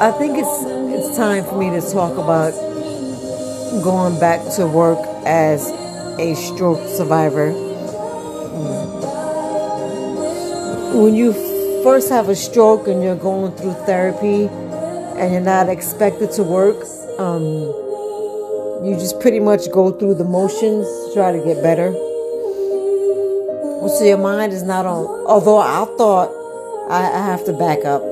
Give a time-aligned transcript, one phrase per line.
[0.00, 2.52] I think it's it's time for me to talk about
[3.84, 5.68] going back to work as
[6.18, 7.52] a stroke survivor.
[10.96, 11.34] When you
[11.84, 14.46] first have a stroke and you're going through therapy
[15.20, 16.82] and you're not expected to work,
[17.18, 17.44] um,
[18.82, 21.92] you just pretty much go through the motions to try to get better.
[23.98, 25.04] So your mind is not on.
[25.26, 26.30] Although I thought
[26.88, 28.09] I, I have to back up.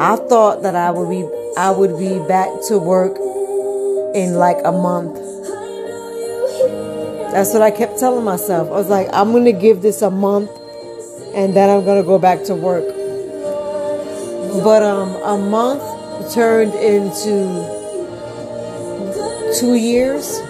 [0.00, 1.28] I thought that I would be
[1.58, 3.18] I would be back to work
[4.14, 5.14] in like a month.
[7.32, 8.68] That's what I kept telling myself.
[8.68, 10.48] I was like, I'm gonna give this a month,
[11.34, 12.86] and then I'm gonna go back to work.
[14.64, 15.82] But um, a month
[16.32, 17.68] turned into
[19.60, 20.40] two years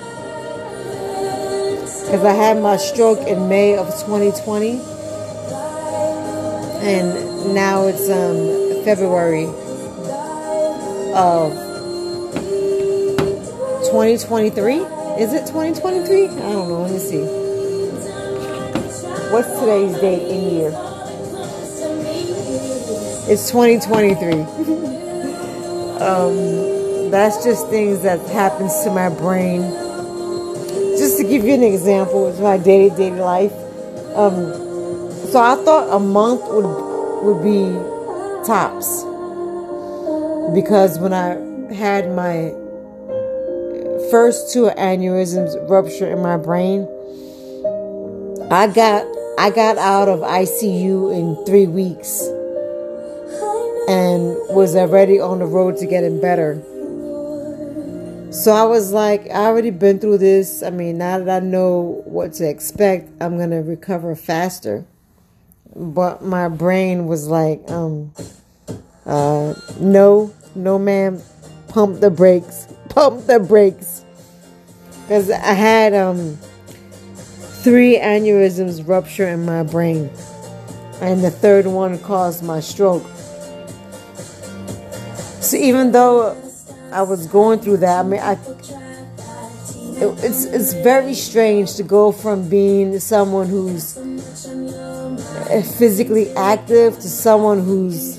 [2.06, 4.80] because I had my stroke in May of 2020,
[6.86, 9.46] and now it's um, February
[11.14, 11.52] of
[13.86, 14.76] 2023.
[15.20, 16.24] Is it 2023?
[16.24, 16.82] I don't know.
[16.82, 17.24] Let me see.
[19.32, 20.72] What's today's date in year?
[23.28, 24.32] It's 2023.
[26.00, 29.62] um, that's just things that happens to my brain.
[30.96, 33.52] Just to give you an example, it's my day to day life.
[34.14, 34.70] Um,
[35.30, 36.90] so I thought a month would
[37.22, 37.99] would be
[38.44, 39.04] tops
[40.54, 42.50] because when I had my
[44.10, 46.88] first two aneurysms rupture in my brain,
[48.50, 49.06] I got
[49.38, 52.20] I got out of ICU in three weeks
[53.88, 56.62] and was already on the road to getting better.
[58.32, 60.62] So I was like, I already been through this.
[60.62, 64.84] I mean, now that I know what to expect, I'm gonna recover faster.
[65.74, 68.12] But my brain was like, um,
[69.06, 71.20] uh, no, no, ma'am,
[71.68, 74.04] pump the brakes, pump the brakes.
[75.02, 76.36] Because I had um,
[77.62, 80.10] three aneurysms rupture in my brain,
[81.00, 83.06] and the third one caused my stroke.
[85.40, 86.36] So even though
[86.92, 88.32] I was going through that, I mean, I
[90.00, 93.98] it, it's it's very strange to go from being someone who's
[95.78, 98.16] physically active to someone who's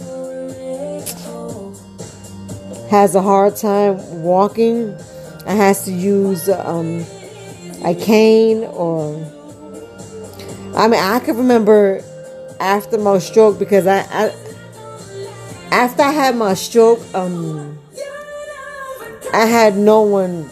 [2.90, 4.90] has a hard time walking
[5.48, 7.06] and has to use um,
[7.86, 9.16] a cane or
[10.76, 12.04] I mean I can remember
[12.60, 14.36] after my stroke because I, I
[15.72, 17.80] after I had my stroke um
[19.34, 20.50] I had no one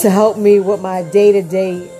[0.00, 1.90] to help me with my day to day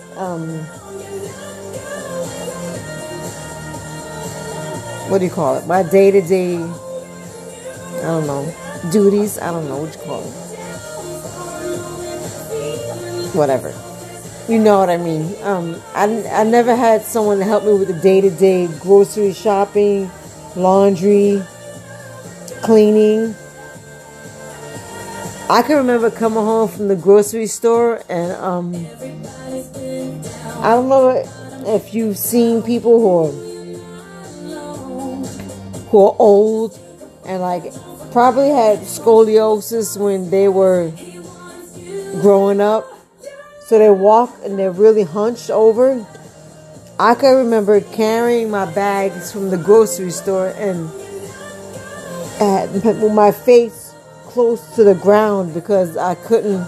[5.09, 5.67] what do you call it?
[5.67, 8.53] My day to day, I don't know,
[8.91, 9.39] duties.
[9.39, 10.33] I don't know what you call it.
[13.35, 13.73] Whatever.
[14.49, 15.35] You know what I mean.
[15.43, 19.33] Um, I, I never had someone to help me with the day to day grocery
[19.33, 20.11] shopping,
[20.57, 21.43] laundry,
[22.63, 23.35] cleaning.
[25.49, 28.75] I can remember coming home from the grocery store and um,
[30.63, 31.25] I don't know
[31.67, 33.46] if you've seen people who are
[35.91, 36.79] who are old
[37.25, 37.73] and like
[38.13, 40.93] probably had scoliosis when they were
[42.21, 42.87] growing up.
[43.67, 46.07] So they walk and they're really hunched over.
[46.99, 50.91] I can remember carrying my bags from the grocery store and
[52.73, 53.93] with my face
[54.25, 56.67] close to the ground because I couldn't.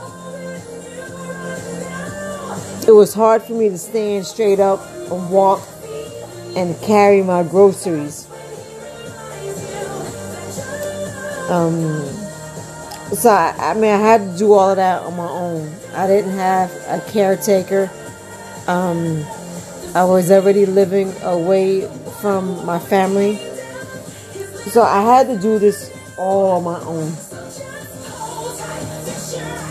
[2.86, 4.80] It was hard for me to stand straight up
[5.10, 5.62] and walk
[6.56, 8.27] and carry my groceries.
[11.48, 12.02] Um,
[13.14, 15.72] so I, I, mean, I had to do all of that on my own.
[15.94, 17.90] I didn't have a caretaker.
[18.66, 19.24] Um,
[19.94, 21.88] I was already living away
[22.20, 23.36] from my family,
[24.70, 27.10] so I had to do this all on my own.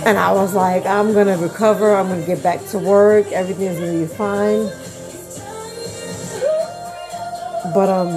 [0.08, 1.96] And I was like, I'm gonna recover.
[1.96, 3.32] I'm gonna get back to work.
[3.32, 4.66] Everything's gonna be fine.
[7.72, 8.14] But um,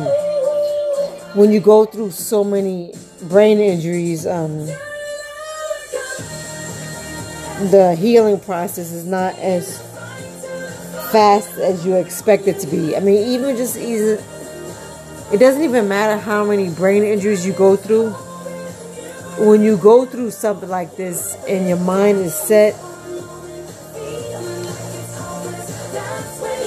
[1.35, 4.67] when you go through so many brain injuries, um,
[7.71, 9.81] the healing process is not as
[11.13, 12.97] fast as you expect it to be.
[12.97, 14.23] I mean, even just easy,
[15.33, 18.11] it doesn't even matter how many brain injuries you go through.
[19.47, 22.75] When you go through something like this and your mind is set,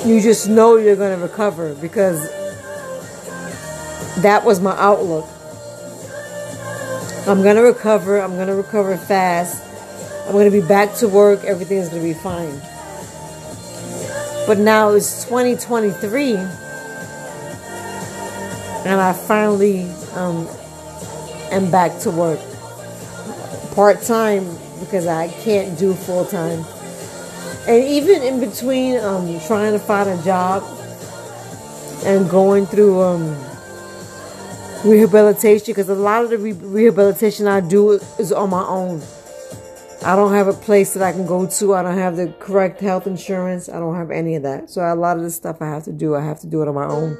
[0.05, 2.29] you just know you're going to recover because
[4.21, 5.27] that was my outlook.
[7.25, 8.19] I'm going to recover.
[8.19, 9.63] I'm going to recover fast.
[10.25, 11.45] I'm going to be back to work.
[11.45, 12.61] Everything is going to be fine.
[14.45, 16.35] But now it's 2023,
[18.85, 20.49] and I finally um,
[21.49, 22.39] am back to work
[23.73, 24.45] part time
[24.81, 26.65] because I can't do full time.
[27.67, 30.61] And even in between um, trying to find a job
[32.03, 33.35] and going through um,
[34.83, 39.01] rehabilitation, because a lot of the re- rehabilitation I do is on my own.
[40.05, 41.73] I don't have a place that I can go to.
[41.73, 43.69] I don't have the correct health insurance.
[43.69, 44.69] I don't have any of that.
[44.69, 46.67] So a lot of the stuff I have to do, I have to do it
[46.67, 47.17] on my own.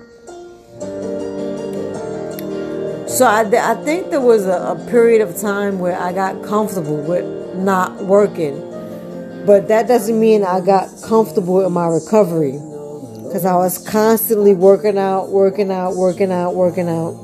[3.07, 6.97] So I, I think there was a, a period of time where I got comfortable
[6.97, 8.59] with not working.
[9.45, 12.59] But that doesn't mean I got comfortable in my recovery.
[13.23, 17.22] Because I was constantly working out, working out, working out, working out.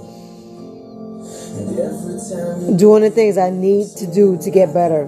[2.75, 5.05] Doing the things I need to do to get better.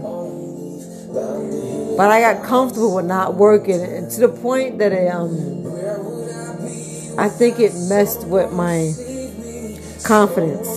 [1.98, 5.65] But I got comfortable with not working, and to the point that it, um,
[7.19, 8.94] I think it messed with my
[10.03, 10.68] confidence.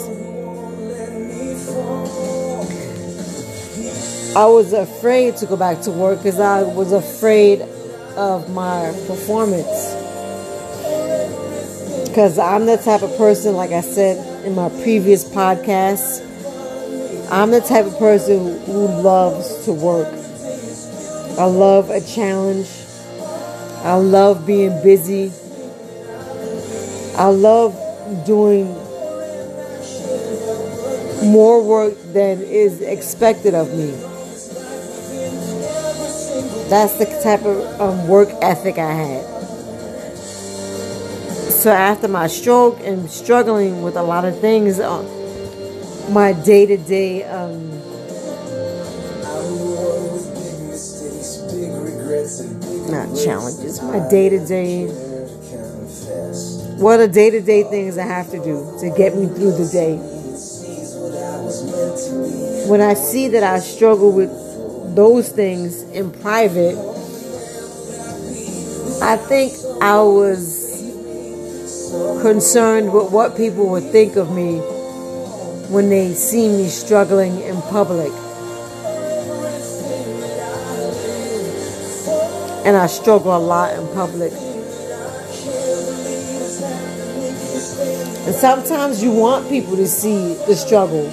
[4.36, 7.62] I was afraid to go back to work because I was afraid
[8.16, 10.03] of my performance.
[12.14, 16.22] Because I'm the type of person, like I said in my previous podcast,
[17.28, 20.06] I'm the type of person who loves to work.
[21.40, 22.68] I love a challenge.
[23.82, 25.32] I love being busy.
[27.16, 27.74] I love
[28.24, 28.66] doing
[31.28, 33.90] more work than is expected of me.
[36.70, 39.33] That's the type of um, work ethic I had.
[41.64, 45.02] So after my stroke and struggling with a lot of things, uh,
[46.10, 47.22] my day to day
[52.90, 54.88] not challenges, my day to day.
[56.76, 59.70] What are day to day things I have to do to get me through the
[59.72, 59.96] day?
[62.68, 64.28] When I see that I struggle with
[64.94, 66.76] those things in private,
[69.00, 70.63] I think I was
[72.22, 74.58] concerned with what people would think of me
[75.68, 78.12] when they see me struggling in public.
[82.64, 84.32] And I struggle a lot in public.
[88.26, 91.06] And sometimes you want people to see the struggle.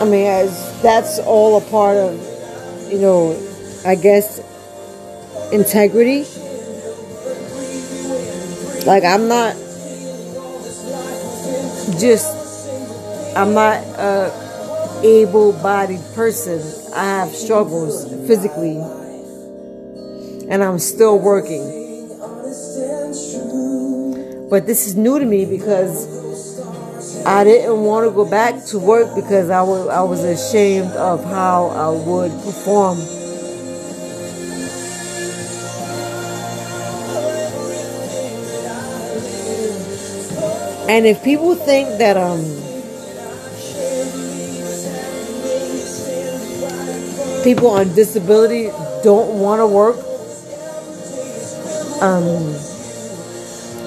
[0.00, 2.18] I mean, as that's all a part of,
[2.90, 3.38] you know,
[3.84, 4.40] I guess
[5.56, 6.24] integrity.
[8.86, 9.54] Like I'm not
[11.98, 12.28] just
[13.36, 16.60] I'm not a able-bodied person.
[16.94, 18.78] I have struggles physically
[20.48, 21.84] and I'm still working.
[24.48, 26.16] But this is new to me because
[27.26, 31.24] I didn't want to go back to work because I was, I was ashamed of
[31.24, 32.98] how I would perform.
[40.88, 42.42] And if people think that um
[47.42, 48.70] people on disability
[49.02, 49.96] don't want to work,
[52.02, 52.54] um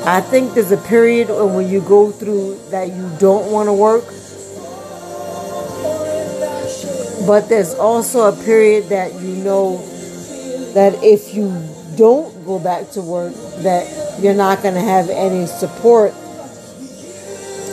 [0.05, 4.05] I think there's a period when you go through that you don't want to work.
[7.27, 9.77] But there's also a period that you know
[10.73, 11.51] that if you
[11.95, 13.85] don't go back to work, that
[14.21, 16.13] you're not going to have any support.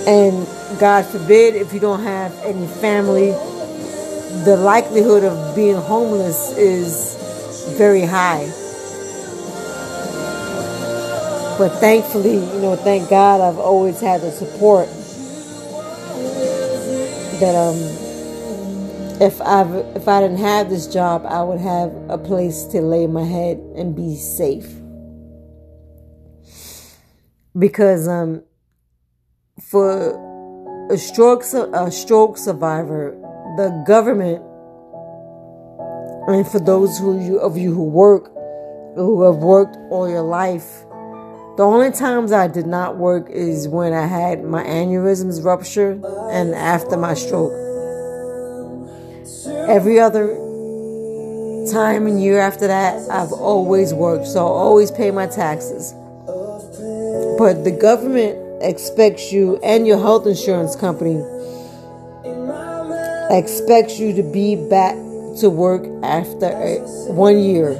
[0.06, 0.46] And
[0.78, 3.30] God forbid, if you don't have any family,
[4.44, 7.16] the likelihood of being homeless is
[7.76, 8.46] very high.
[11.58, 14.88] But thankfully, you know, thank God I've always had the support
[17.40, 17.76] that um
[19.20, 19.62] if I
[19.96, 23.58] if I didn't have this job, I would have a place to lay my head
[23.74, 24.68] and be safe.
[27.58, 28.42] Because um
[29.60, 33.16] for a stroke a stroke survivor,
[33.56, 34.42] the government
[36.28, 38.32] and for those who you of you who work
[38.96, 40.84] who have worked all your life
[41.56, 45.92] the only times I did not work is when I had my aneurysms rupture
[46.30, 47.52] and after my stroke.
[49.66, 50.26] Every other
[51.72, 55.94] time and year after that, I've always worked, so I always pay my taxes.
[57.38, 61.22] But the government expects you and your health insurance company
[63.30, 64.94] expects you to be back
[65.40, 66.50] to work after
[67.12, 67.74] one year.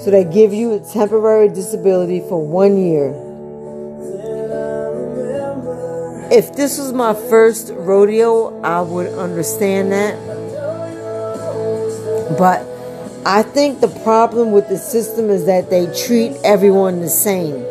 [0.00, 3.14] So they give you a temporary disability for one year.
[6.32, 10.16] If this was my first rodeo, I would understand that.
[12.38, 12.66] But
[13.24, 17.64] I think the problem with the system is that they treat everyone the same.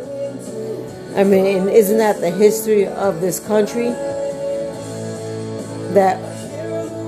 [1.16, 3.90] I mean, isn't that the history of this country?
[5.94, 6.18] That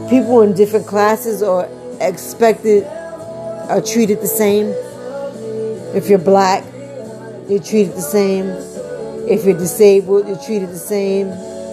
[0.09, 1.69] people in different classes are
[2.01, 4.73] expected, are treated the same.
[5.95, 6.65] If you're black,
[7.47, 8.47] you're treated the same.
[9.29, 11.29] If you're disabled, you're treated the same.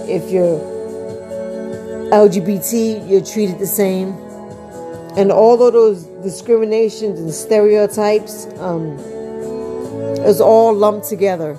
[0.09, 0.61] If you're
[2.13, 4.11] LGBT, you're treated the same.
[5.17, 8.99] And all of those discriminations and stereotypes um,
[10.21, 11.59] is all lumped together.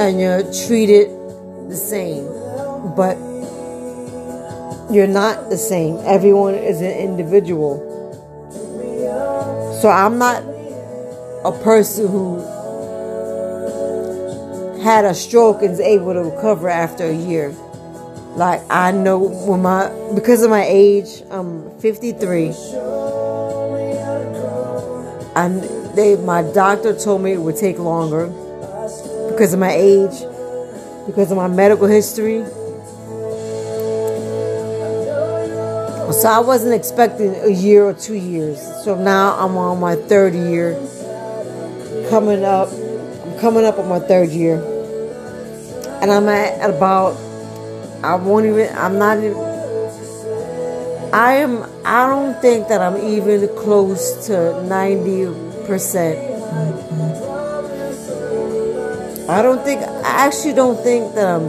[0.00, 1.10] And you're treated
[1.68, 2.24] the same.
[2.96, 3.18] But
[4.90, 5.98] you're not the same.
[6.06, 7.86] Everyone is an individual.
[9.82, 10.42] So I'm not
[11.44, 12.38] a person who
[14.82, 17.50] had a stroke and is able to recover after a year.
[18.36, 22.54] Like I know when my because of my age, I'm 53.
[25.36, 25.62] And
[25.94, 28.32] they my doctor told me it would take longer
[29.40, 30.20] because of my age,
[31.06, 32.44] because of my medical history.
[36.12, 38.60] So I wasn't expecting a year or two years.
[38.84, 40.74] So now I'm on my third year.
[42.10, 44.62] Coming up, I'm coming up on my third year.
[46.02, 47.16] And I'm at about
[48.04, 49.38] I won't even, I'm not even,
[51.14, 54.32] I am, I don't think that I'm even close to
[54.68, 57.09] 90%.
[59.30, 61.46] I don't think, I actually don't think that I'm,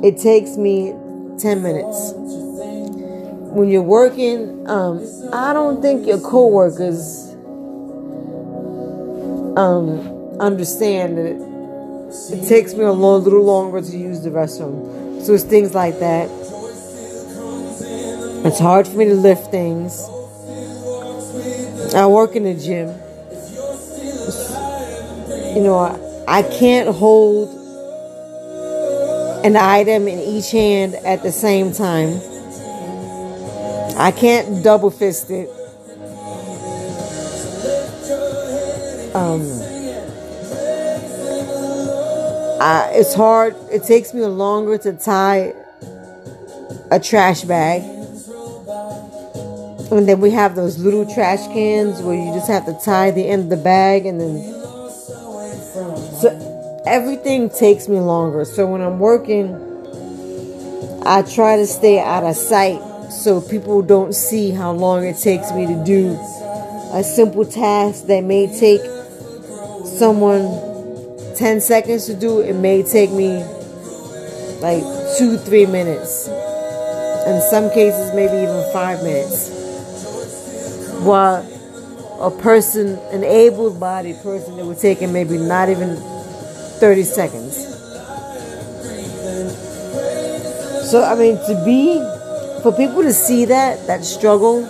[0.03, 0.95] It takes me
[1.37, 2.13] 10 minutes.
[2.15, 7.33] When you're working, um, I don't think your coworkers
[9.55, 11.41] um, understand that it,
[12.33, 15.23] it takes me a little longer to use the restroom.
[15.23, 16.29] So it's things like that.
[18.43, 20.01] It's hard for me to lift things.
[21.93, 22.87] I work in the gym.
[25.55, 27.60] You know, I, I can't hold
[29.43, 32.19] an item in each hand at the same time.
[33.97, 35.49] I can't double fist it.
[39.13, 39.41] Um,
[42.61, 43.55] I, it's hard.
[43.71, 45.53] It takes me longer to tie
[46.89, 47.83] a trash bag
[49.91, 53.27] and then we have those little trash cans where you just have to tie the
[53.27, 54.41] end of the bag and then.
[56.21, 56.50] So
[56.85, 58.45] everything takes me longer.
[58.45, 59.53] So when I'm working,
[61.05, 65.51] I try to stay out of sight so people don't see how long it takes
[65.51, 66.17] me to do
[66.93, 68.81] a simple task that may take
[69.85, 70.43] someone
[71.35, 72.39] 10 seconds to do.
[72.41, 73.43] It may take me
[74.59, 74.83] like
[75.17, 76.27] two, three minutes.
[76.27, 79.49] In some cases, maybe even five minutes.
[81.01, 81.47] While
[82.19, 85.95] a person, an able bodied person, it would take him maybe not even
[86.81, 87.55] 30 seconds.
[90.89, 91.99] So, I mean, to be,
[92.63, 94.65] for people to see that, that struggle,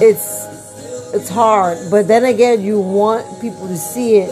[0.00, 1.76] it's, it's hard.
[1.90, 4.30] But then again, you want people to see it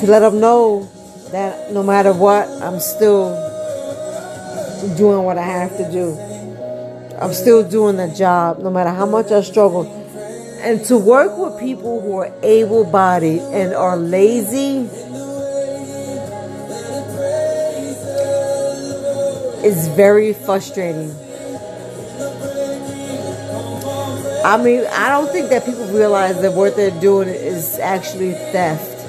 [0.00, 0.90] to let them know
[1.30, 3.30] that no matter what, I'm still
[4.96, 6.18] doing what I have to do.
[7.20, 10.01] I'm still doing the job, no matter how much I struggle.
[10.62, 14.88] And to work with people who are able bodied and are lazy
[19.66, 21.10] is very frustrating.
[24.44, 29.00] I mean, I don't think that people realize that what they're doing is actually theft.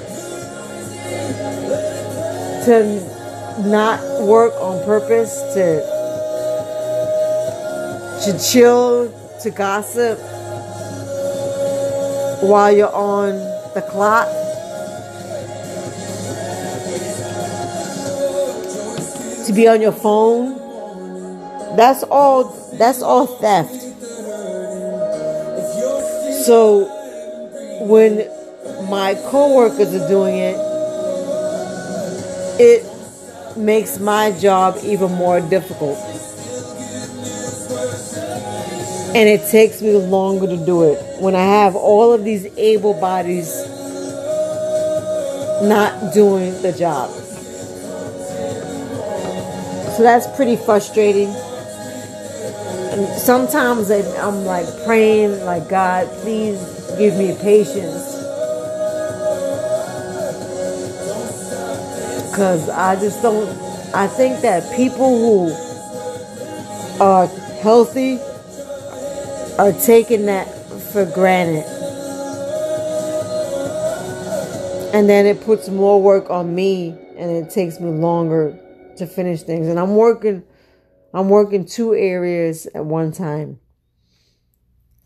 [2.66, 5.94] To not work on purpose, to
[8.24, 10.18] to chill, to gossip
[12.44, 13.32] while you're on
[13.74, 14.28] the clock.
[19.46, 20.56] To be on your phone.
[21.76, 22.44] That's all
[22.78, 23.80] that's all theft.
[26.44, 26.84] So
[27.86, 28.28] when
[28.88, 30.56] my coworkers are doing it,
[32.60, 36.13] it makes my job even more difficult.
[39.14, 42.94] And it takes me longer to do it when I have all of these able
[42.94, 43.54] bodies
[45.62, 47.10] not doing the job.
[49.96, 51.28] So that's pretty frustrating.
[51.28, 56.58] And sometimes I'm like praying, like, God, please
[56.98, 58.16] give me patience.
[62.30, 63.48] Because I just don't,
[63.94, 65.52] I think that people who
[67.00, 67.28] are
[67.62, 68.18] healthy
[69.58, 70.46] are taking that
[70.92, 71.64] for granted.
[74.92, 78.58] And then it puts more work on me and it takes me longer
[78.96, 79.68] to finish things.
[79.68, 80.44] And I'm working
[81.12, 83.60] I'm working two areas at one time.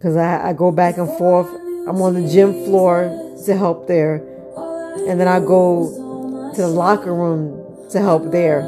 [0.01, 1.49] Cause I, I go back and forth.
[1.87, 4.17] I'm on the gym floor to help there.
[5.07, 8.63] And then I go to the locker room to help there.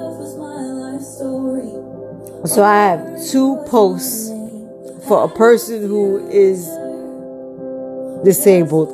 [2.47, 4.30] So I have two posts
[5.11, 6.67] for a person who is
[8.23, 8.91] disabled.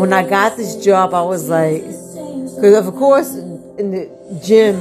[0.00, 4.08] when I got this job, I was like, because of course, in the
[4.42, 4.76] gym,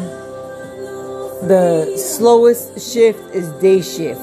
[1.50, 4.22] the slowest shift is day shift.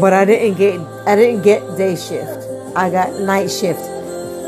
[0.00, 2.48] But I didn't get I didn't get day shift.
[2.74, 3.82] I got night shift,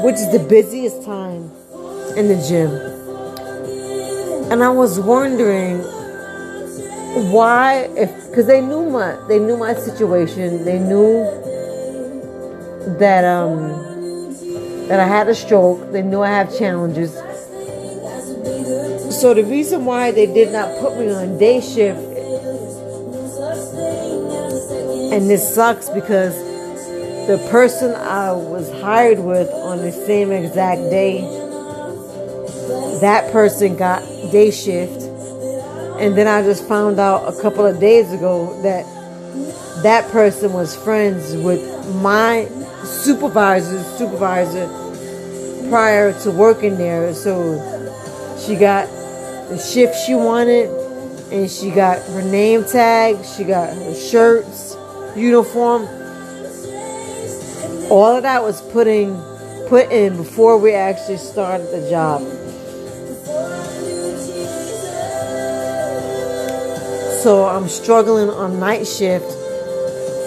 [0.03, 1.51] which is the busiest time
[2.17, 2.71] in the gym.
[4.51, 5.85] And I was wondering
[7.31, 10.65] why if because they knew my they knew my situation.
[10.65, 11.25] They knew
[12.99, 13.59] that um
[14.89, 15.93] that I had a stroke.
[15.93, 17.15] They knew I have challenges
[19.15, 22.01] so the reason why they did not put me on day shift,
[25.13, 26.35] and this sucks because
[27.29, 31.21] the person I was hired with on the same exact day,
[33.01, 35.04] that person got day shift.
[35.99, 38.85] And then I just found out a couple of days ago that
[39.83, 41.63] that person was friends with
[41.97, 42.49] my
[42.85, 44.67] supervisor's supervisor
[45.69, 47.15] prior to working there.
[47.15, 47.57] So
[48.45, 48.87] she got
[49.49, 50.71] the shift she wanted,
[51.31, 54.77] and she got her name tag, she got her shirts,
[55.17, 55.83] uniform.
[57.91, 59.15] All of that was putting
[59.69, 62.23] put in before we actually started the job.
[67.25, 69.25] So I'm struggling on night shift.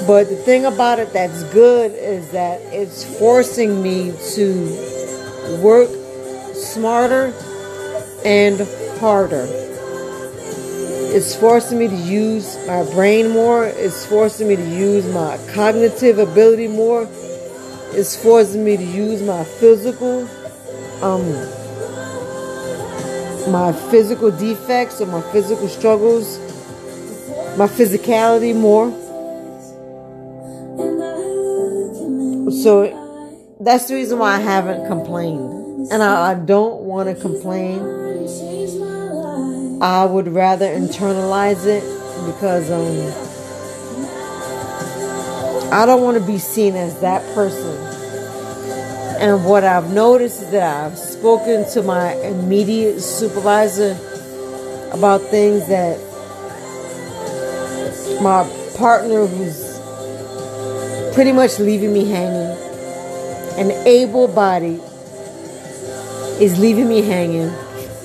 [0.08, 5.90] But the thing about it that's good is that it's forcing me to work
[6.56, 7.36] smarter
[8.26, 8.60] and
[9.00, 9.46] harder.
[11.14, 13.68] It's forcing me to use my brain more.
[13.68, 17.08] It's forcing me to use my cognitive ability more.
[17.92, 20.28] It's forcing me to use my physical,
[21.04, 21.30] um,
[23.52, 26.40] my physical defects or my physical struggles,
[27.58, 28.91] my physicality more.
[32.52, 35.91] So that's the reason why I haven't complained.
[35.91, 37.80] And I, I don't want to complain.
[39.82, 41.84] I would rather internalize it
[42.28, 43.28] because um,
[45.74, 47.76] I don't want to be seen as that person.
[49.20, 53.98] And what I've noticed is that I've spoken to my immediate supervisor
[54.93, 56.07] about things that
[58.22, 59.80] my partner who's
[61.14, 62.58] pretty much leaving me hanging,
[63.58, 64.80] an able body
[66.44, 67.50] is leaving me hanging,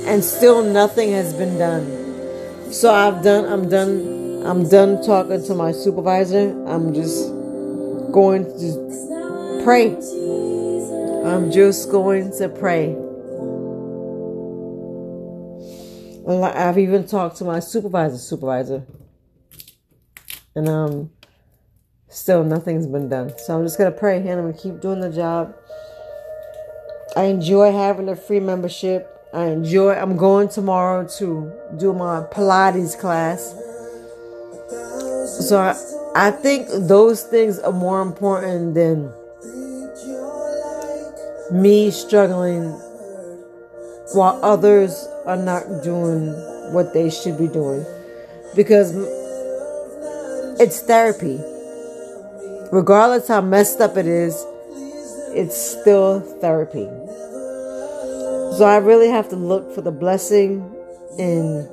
[0.07, 2.73] and still nothing has been done.
[2.73, 6.51] So I've done, I'm done, I'm done talking to my supervisor.
[6.67, 7.29] I'm just
[8.13, 9.95] going to pray.
[11.25, 12.97] I'm just going to pray.
[16.27, 18.87] I've even talked to my supervisor, supervisor,
[20.55, 21.11] and um,
[22.09, 23.33] still nothing's been done.
[23.39, 25.55] So I'm just gonna pray, and I'm gonna keep doing the job.
[27.17, 29.09] I enjoy having a free membership.
[29.33, 29.95] I enjoy.
[29.95, 33.55] I'm going tomorrow to do my Pilates class.
[35.49, 35.77] So I,
[36.15, 39.13] I think those things are more important than
[41.51, 42.71] me struggling
[44.15, 46.33] while others are not doing
[46.73, 47.85] what they should be doing
[48.55, 48.93] because
[50.63, 51.41] it's therapy.
[52.71, 54.47] Regardless how messed up it is,
[55.35, 56.85] it's still therapy.
[58.57, 60.73] So I really have to look for the blessing
[61.19, 61.69] in.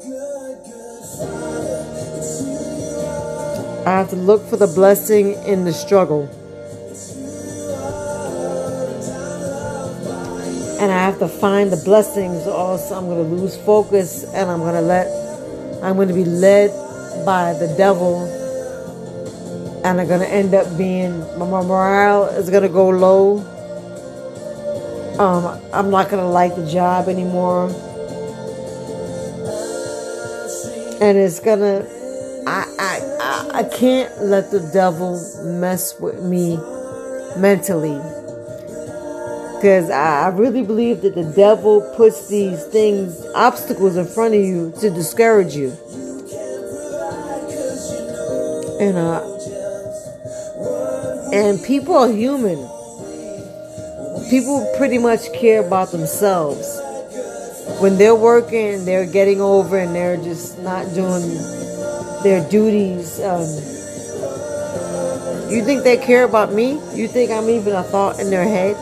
[3.86, 6.28] I have to look for the blessing in the struggle.
[10.80, 14.49] and I have to find the blessings, or else I'm going to lose focus and
[14.49, 15.08] I'm going to let,
[15.84, 16.69] I'm going to be led
[17.25, 18.38] by the devil,
[19.83, 23.39] and I'm to end up being, my morale is to go low.
[25.17, 27.67] Um, I'm not to like the job anymore.
[31.01, 35.13] And it's to, I, I, I can't let the devil
[35.45, 36.57] mess with me
[37.37, 37.97] mentally
[39.55, 44.73] because I really believe that the devil puts these things, obstacles in front of you
[44.79, 45.69] to discourage you.
[48.79, 49.28] And uh
[51.31, 52.57] and people are human.
[54.29, 56.79] People pretty much care about themselves.
[57.79, 61.21] When they're working, they're getting over and they're just not doing
[62.23, 63.19] their duties.
[63.21, 63.47] Um,
[65.51, 66.73] you think they care about me?
[66.93, 68.75] You think I'm even a thought in their head?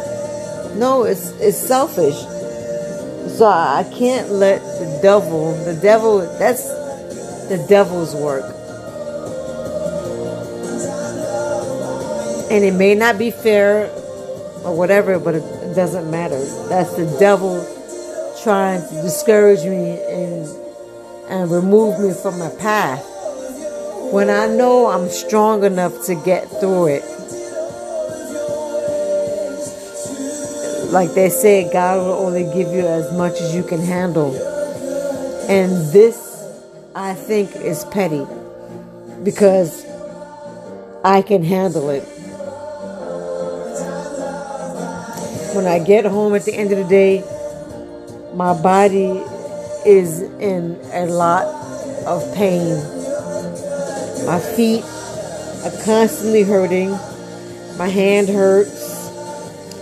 [0.77, 2.17] No, it's it's selfish.
[3.37, 6.67] So I can't let the devil, the devil, that's
[7.49, 8.56] the devil's work.
[12.49, 13.89] And it may not be fair
[14.63, 16.43] or whatever, but it doesn't matter.
[16.69, 17.63] That's the devil
[18.43, 20.47] trying to discourage me and
[21.29, 23.03] and remove me from my path.
[24.13, 27.03] When I know I'm strong enough to get through it.
[30.91, 34.33] like they say, God will only give you as much as you can handle.
[35.49, 36.17] And this,
[36.95, 38.25] I think, is petty
[39.23, 39.85] because
[41.03, 42.07] I can handle it.
[45.57, 47.23] When I get home at the end of the day,
[48.35, 49.23] my body
[49.87, 51.45] is in a lot
[52.05, 52.75] of pain.
[54.27, 54.83] My feet
[55.65, 56.91] are constantly hurting.
[57.75, 59.09] My hand hurts.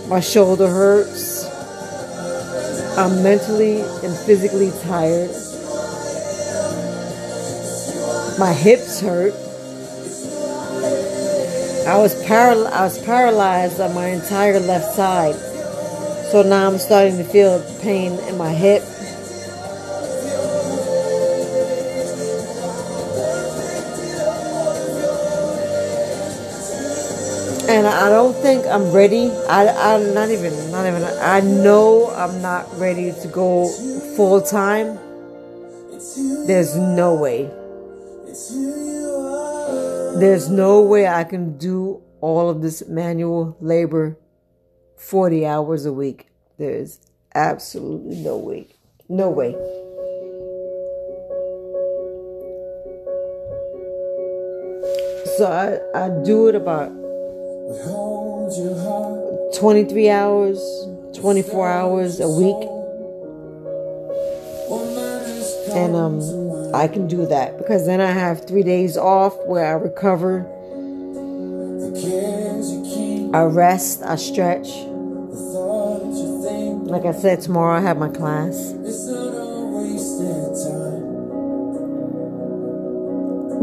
[0.08, 1.44] My shoulder hurts.
[2.96, 5.28] I'm mentally and physically tired.
[8.38, 9.34] My hips hurt.
[11.86, 15.36] I was paral- I was paralyzed on my entire left side.
[16.30, 18.82] So now I'm starting to feel pain in my hip
[27.68, 29.30] and I don't think I'm ready.
[29.48, 33.68] I, I'm not even, not even, I know I'm not ready to go
[34.16, 34.98] full time.
[36.46, 37.50] There's no way.
[40.18, 44.16] There's no way I can do all of this manual labor
[44.96, 46.28] 40 hours a week.
[46.58, 47.00] There's
[47.34, 48.68] absolutely no way.
[49.08, 49.52] No way.
[55.36, 56.88] So I, I do it about
[59.58, 62.70] 23 hours, 24 hours a week.
[65.76, 69.72] And um, I can do that because then I have three days off where I
[69.72, 70.46] recover,
[73.34, 74.85] I rest, I stretch.
[76.86, 78.72] Like I said, tomorrow I have my class.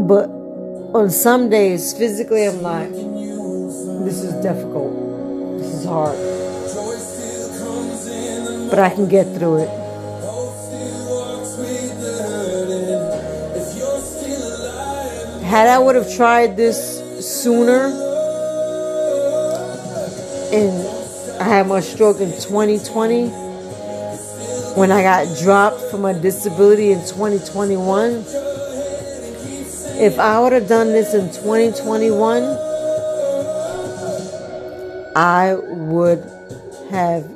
[0.06, 0.28] But
[0.94, 4.92] on some days, physically, I'm like, this is difficult.
[5.58, 6.18] This is hard.
[8.68, 9.70] But I can get through it.
[15.44, 18.03] Had I would have tried this sooner,
[21.44, 23.28] I had my stroke in 2020,
[24.78, 28.24] when I got dropped from my disability in 2021,
[30.00, 32.44] if I would have done this in 2021,
[35.14, 36.24] I would
[36.90, 37.28] have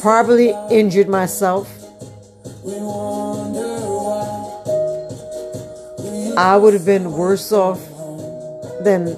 [0.00, 1.72] probably injured myself.
[6.36, 7.78] I would have been worse off
[8.82, 9.16] than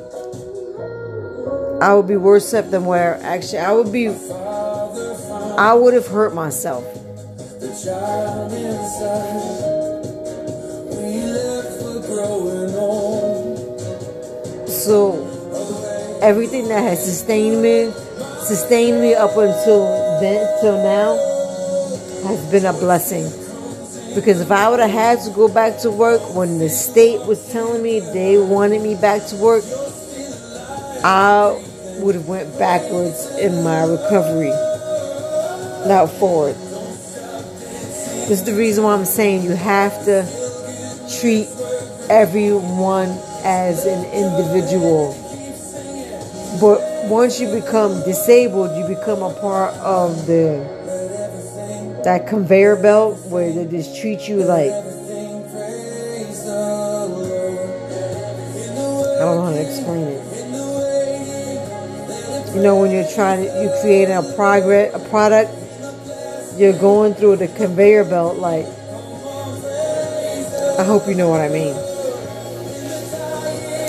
[1.81, 6.35] I would be worse off than where actually I would be I would have hurt
[6.35, 6.85] myself.
[14.69, 17.91] So everything that has sustained me,
[18.41, 19.87] sustained me up until
[20.21, 21.17] then, till now,
[22.29, 23.25] has been a blessing.
[24.15, 27.51] Because if I would have had to go back to work when the state was
[27.53, 29.65] telling me they wanted me back to work,
[31.05, 31.70] I
[32.03, 34.51] would have went backwards in my recovery,
[35.87, 36.57] not forward.
[38.29, 40.25] This is the reason why I'm saying you have to
[41.21, 41.49] treat
[42.09, 43.09] everyone
[43.45, 45.17] as an individual.
[46.61, 50.81] But once you become disabled, you become a part of the
[52.05, 54.71] that conveyor belt where they just treat you like
[59.21, 60.30] I don't know how to explain it.
[62.55, 65.51] You know when you're trying to you create a progress a product,
[66.59, 68.67] you're going through the conveyor belt like
[70.81, 71.75] I hope you know what I mean.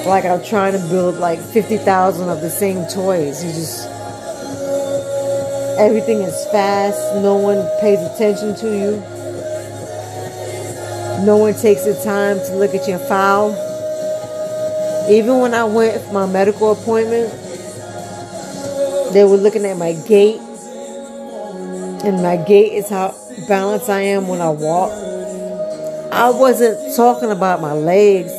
[0.05, 3.43] Like I'm trying to build like 50,000 of the same toys.
[3.43, 3.87] You just,
[5.79, 6.99] everything is fast.
[7.15, 8.91] No one pays attention to you.
[11.25, 13.51] No one takes the time to look at your file.
[15.09, 17.31] Even when I went for my medical appointment,
[19.13, 20.39] they were looking at my gait.
[22.03, 23.15] And my gait is how
[23.47, 24.91] balanced I am when I walk.
[26.11, 28.31] I wasn't talking about my legs.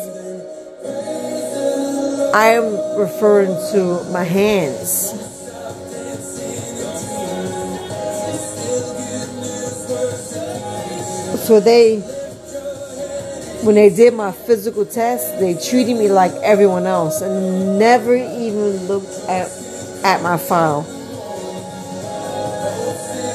[2.34, 5.12] I am referring to my hands.
[11.42, 11.98] So they,
[13.64, 18.86] when they did my physical test, they treated me like everyone else and never even
[18.86, 19.50] looked at,
[20.04, 20.86] at my file.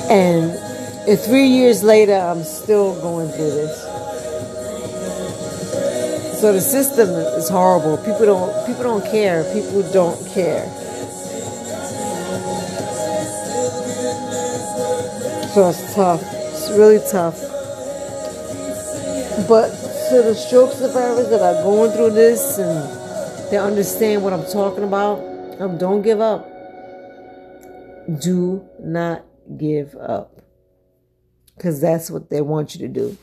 [0.09, 3.87] And three years later, I'm still going through this.
[6.39, 7.97] So the system is horrible.
[7.97, 9.43] People don't people don't care.
[9.53, 10.65] People don't care.
[15.53, 16.21] So it's tough.
[16.23, 17.41] It's really tough.
[19.47, 19.69] But
[20.09, 24.83] to the stroke survivors that are going through this and they understand what I'm talking
[24.83, 25.19] about,
[25.59, 26.56] um, don't give up.
[28.07, 29.25] Do not
[29.57, 30.41] give up.
[31.55, 33.17] Because that's what they want you to do.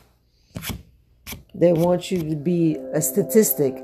[1.53, 3.75] They want you to be a statistic.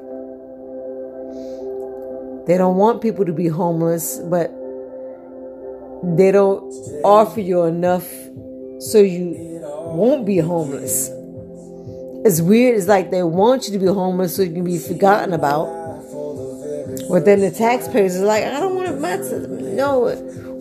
[2.45, 4.51] They don't want people to be homeless, but
[6.03, 6.71] they don't
[7.03, 8.07] offer you enough
[8.79, 11.09] so you won't be homeless.
[12.25, 12.77] It's weird.
[12.77, 15.65] It's like they want you to be homeless so you can be forgotten about.
[17.09, 19.31] But then the taxpayers are like, I don't want to mess.
[19.31, 20.07] No.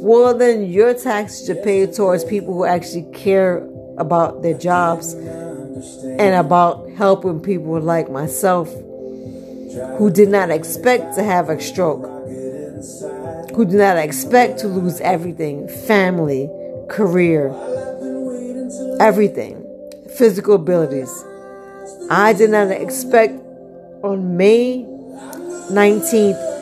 [0.03, 3.59] Well, then your tax should pay towards people who actually care
[3.99, 8.73] about their jobs and about helping people like myself
[9.99, 12.07] who did not expect to have a stroke,
[13.55, 16.49] who did not expect to lose everything family,
[16.89, 17.55] career,
[19.01, 19.63] everything,
[20.17, 21.13] physical abilities.
[22.11, 23.35] I did not expect
[24.03, 24.83] on May
[25.71, 26.60] 19th,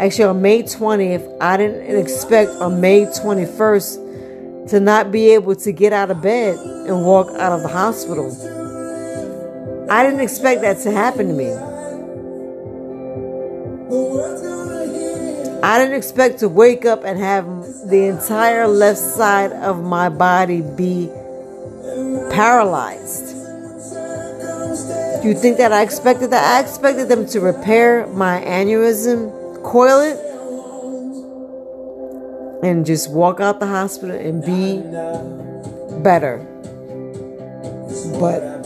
[0.00, 5.72] actually on May 20th, I didn't expect on May 21st to not be able to
[5.72, 8.30] get out of bed and walk out of the hospital.
[9.90, 11.52] I didn't expect that to happen to me.
[15.62, 17.44] I didn't expect to wake up and have
[17.86, 21.10] the entire left side of my body be
[22.30, 23.36] paralyzed.
[25.22, 26.42] Do you think that I expected that?
[26.42, 30.18] I expected them to repair my aneurysm, coil it,
[32.62, 34.82] and just walk out the hospital and be
[36.02, 36.46] better.
[38.18, 38.60] But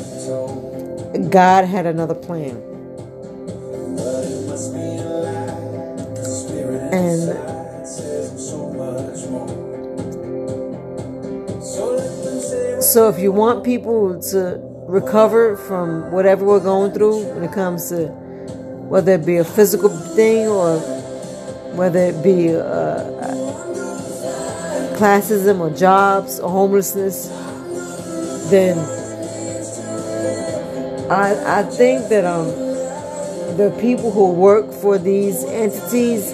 [1.30, 2.60] God had another plan.
[6.92, 7.34] And
[12.82, 17.88] so if you want people to recover from whatever we're going through when it comes
[17.88, 18.12] to
[18.88, 20.78] whether it be a physical thing or
[21.74, 23.02] whether it be uh,
[24.96, 27.28] classism or jobs or homelessness,
[28.50, 28.78] then
[31.10, 32.46] I, I think that um,
[33.56, 36.32] the people who work for these entities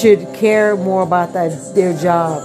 [0.00, 2.42] should care more about that their job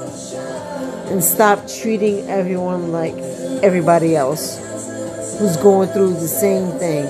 [1.11, 3.13] and stop treating everyone like
[3.61, 4.57] everybody else
[5.37, 7.05] who's going through the same thing.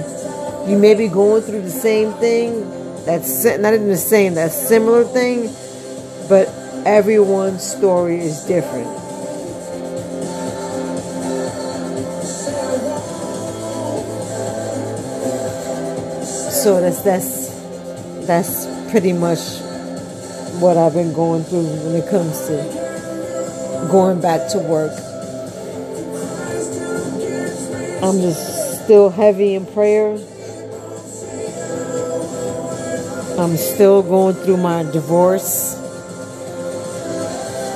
[0.67, 2.61] You may be going through the same thing,
[3.05, 5.53] that's not even the same, that similar thing,
[6.29, 6.47] but
[6.85, 8.87] everyone's story is different.
[16.63, 17.49] So that's that's
[18.25, 19.59] that's pretty much
[20.61, 24.93] what I've been going through when it comes to going back to work.
[28.01, 30.17] I'm just still heavy in prayer.
[33.37, 35.75] I'm still going through my divorce.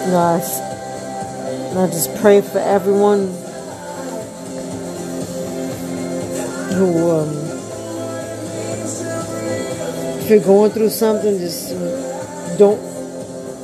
[0.08, 3.28] Know, I, I just pray for everyone
[6.76, 7.30] who, um,
[10.22, 11.70] if you're going through something, just
[12.60, 12.80] don't.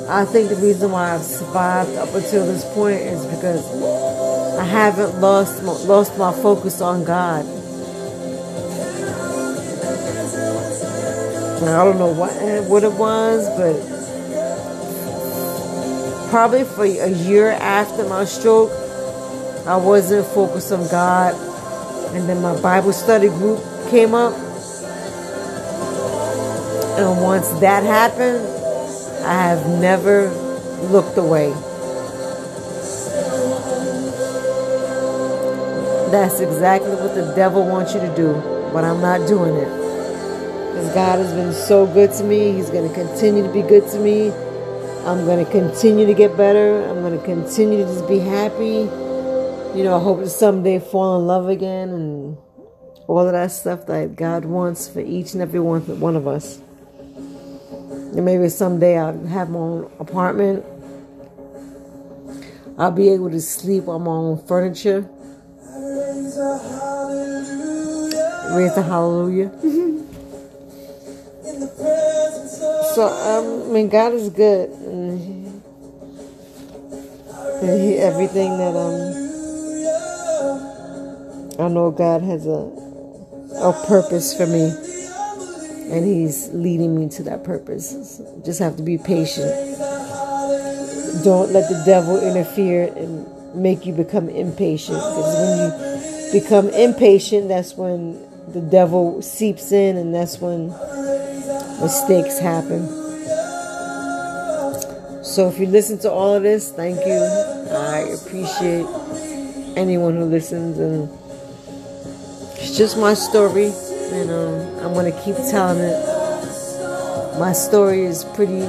[0.09, 3.63] I think the reason why I've survived up until this point is because
[4.57, 7.52] I haven't lost lost my focus on God.
[11.67, 12.31] I don't know what
[12.67, 13.75] what it was, but
[16.29, 18.71] probably for a year after my stroke,
[19.67, 21.35] I wasn't focused on God,
[22.15, 24.33] and then my Bible study group came up,
[26.97, 28.45] and once that happened,
[29.25, 30.29] I have never
[30.91, 31.53] looked away.
[36.11, 38.33] That's exactly what the devil wants you to do,
[38.73, 39.82] but I'm not doing it.
[40.93, 42.51] God has been so good to me.
[42.51, 44.29] He's going to continue to be good to me.
[45.07, 46.83] I'm going to continue to get better.
[46.87, 48.87] I'm going to continue to just be happy.
[49.75, 52.37] You know, I hope to someday fall in love again and
[53.07, 56.59] all of that stuff that God wants for each and every one, one of us.
[58.15, 60.63] And maybe someday I'll have my own apartment.
[62.77, 65.09] I'll be able to sleep on my own furniture.
[65.59, 68.47] Raise a hallelujah.
[68.55, 69.89] Raise a hallelujah.
[72.95, 74.69] so, um, I mean, God is good.
[74.69, 75.19] And
[77.61, 79.23] he, everything that um,
[81.59, 82.83] I know God has a
[83.55, 84.65] a purpose for me,
[85.95, 88.17] and He's leading me to that purpose.
[88.17, 89.77] So just have to be patient.
[91.23, 93.25] Don't let the devil interfere and
[93.55, 94.97] make you become impatient.
[94.97, 95.59] Because when
[96.33, 98.19] you become impatient, that's when
[98.51, 100.69] the devil seeps in, and that's when
[101.83, 102.87] mistakes happen.
[105.23, 107.19] So if you listen to all of this, thank you.
[107.71, 108.85] I appreciate
[109.75, 111.09] anyone who listens, and
[112.55, 113.73] it's just my story,
[114.11, 115.99] and um, I'm gonna keep telling it.
[117.37, 118.63] My story is pretty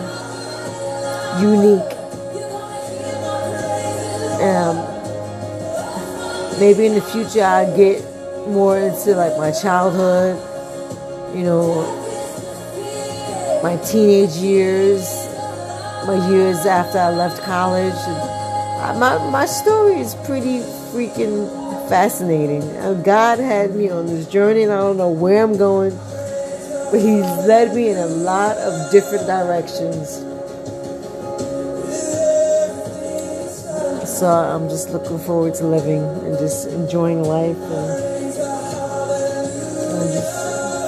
[1.40, 1.92] unique.
[4.42, 4.76] Um,
[6.58, 8.02] maybe in the future I get
[8.48, 10.36] more into like my childhood,
[11.36, 12.03] you know,
[13.64, 15.08] my teenage years,
[16.06, 17.94] my years after I left college.
[19.00, 20.58] My my story is pretty
[20.92, 21.48] freaking
[21.88, 22.60] fascinating.
[22.76, 25.96] Uh, God had me on this journey, and I don't know where I'm going,
[26.90, 30.10] but He's led me in a lot of different directions.
[34.06, 38.14] So I'm just looking forward to living and just enjoying life and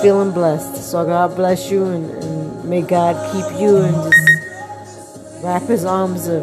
[0.03, 0.77] feeling blessed.
[0.91, 2.26] So God bless you and, and
[2.67, 6.43] may God keep you and just wrap his arms of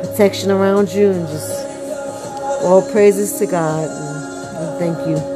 [0.00, 1.66] protection around you and just
[2.62, 5.35] all praises to God and, thank you.